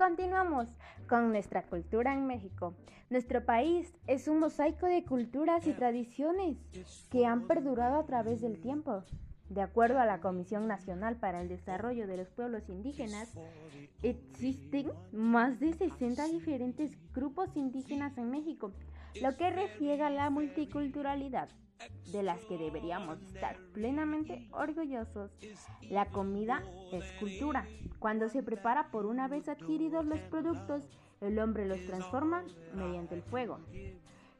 [0.00, 0.66] Continuamos
[1.10, 2.72] con nuestra cultura en México.
[3.10, 6.56] Nuestro país es un mosaico de culturas y tradiciones
[7.10, 9.04] que han perdurado a través del tiempo.
[9.50, 13.36] De acuerdo a la Comisión Nacional para el Desarrollo de los Pueblos Indígenas,
[14.00, 18.72] existen más de 60 diferentes grupos indígenas en México,
[19.20, 21.48] lo que refiere a la multiculturalidad
[22.12, 25.32] de las que deberíamos estar plenamente orgullosos.
[25.88, 27.66] La comida es cultura.
[27.98, 30.84] Cuando se prepara por una vez adquiridos los productos,
[31.20, 33.58] el hombre los transforma mediante el fuego.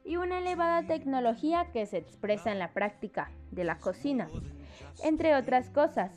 [0.05, 4.29] Y una elevada tecnología que se expresa en la práctica de la cocina,
[5.03, 6.11] entre otras cosas.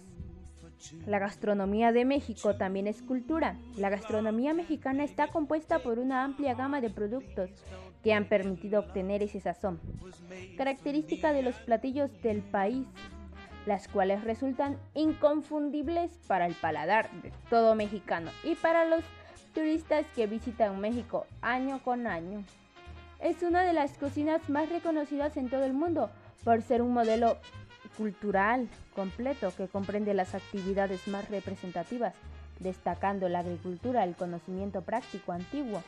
[1.06, 3.56] La gastronomía de México también es cultura.
[3.76, 7.50] La gastronomía mexicana está compuesta por una amplia gama de productos
[8.02, 9.80] que han permitido obtener ese sazón,
[10.58, 12.86] característica de los platillos del país,
[13.64, 19.02] las cuales resultan inconfundibles para el paladar de todo mexicano y para los
[19.54, 22.44] turistas que visitan México año con año.
[23.20, 26.10] Es una de las cocinas más reconocidas en todo el mundo
[26.44, 27.38] por ser un modelo
[27.96, 32.14] cultural completo que comprende las actividades más representativas,
[32.60, 35.82] destacando la agricultura, el conocimiento práctico antiguo,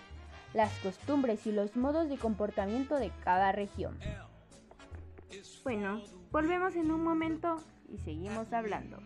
[0.55, 3.99] las costumbres y los modos de comportamiento de cada región.
[5.65, 7.57] Bueno, volvemos en un momento
[7.89, 8.99] y seguimos hablando.